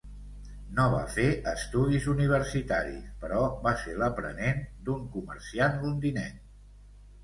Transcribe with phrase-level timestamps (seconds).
[0.79, 6.47] No va fer estudis universitaris, però va ser l'aprenent d'un comerciant londinenc.